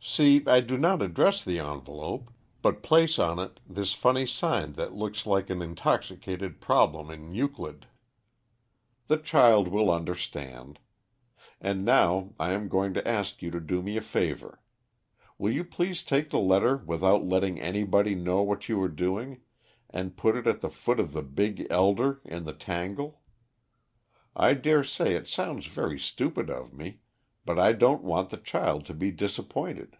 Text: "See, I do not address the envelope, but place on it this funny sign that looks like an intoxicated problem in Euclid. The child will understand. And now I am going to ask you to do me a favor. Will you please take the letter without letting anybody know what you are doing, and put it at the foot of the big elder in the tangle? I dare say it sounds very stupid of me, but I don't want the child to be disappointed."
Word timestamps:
"See, 0.00 0.42
I 0.46 0.60
do 0.60 0.78
not 0.78 1.02
address 1.02 1.44
the 1.44 1.58
envelope, 1.58 2.30
but 2.62 2.82
place 2.82 3.18
on 3.18 3.38
it 3.38 3.60
this 3.68 3.92
funny 3.92 4.24
sign 4.24 4.72
that 4.72 4.94
looks 4.94 5.26
like 5.26 5.50
an 5.50 5.60
intoxicated 5.60 6.60
problem 6.62 7.10
in 7.10 7.34
Euclid. 7.34 7.86
The 9.08 9.18
child 9.18 9.68
will 9.68 9.90
understand. 9.90 10.78
And 11.60 11.84
now 11.84 12.32
I 12.40 12.52
am 12.52 12.68
going 12.68 12.94
to 12.94 13.06
ask 13.06 13.42
you 13.42 13.50
to 13.50 13.60
do 13.60 13.82
me 13.82 13.96
a 13.96 14.00
favor. 14.00 14.62
Will 15.36 15.52
you 15.52 15.62
please 15.64 16.02
take 16.02 16.30
the 16.30 16.38
letter 16.40 16.78
without 16.78 17.26
letting 17.28 17.60
anybody 17.60 18.14
know 18.14 18.42
what 18.42 18.68
you 18.68 18.80
are 18.82 18.88
doing, 18.88 19.42
and 19.90 20.16
put 20.16 20.36
it 20.36 20.46
at 20.46 20.62
the 20.62 20.70
foot 20.70 20.98
of 21.00 21.12
the 21.12 21.22
big 21.22 21.66
elder 21.68 22.22
in 22.24 22.44
the 22.44 22.54
tangle? 22.54 23.20
I 24.34 24.54
dare 24.54 24.84
say 24.84 25.14
it 25.14 25.28
sounds 25.28 25.66
very 25.66 25.98
stupid 25.98 26.48
of 26.48 26.72
me, 26.72 27.00
but 27.44 27.58
I 27.58 27.72
don't 27.72 28.02
want 28.02 28.28
the 28.28 28.36
child 28.36 28.84
to 28.86 28.94
be 28.94 29.10
disappointed." 29.10 29.96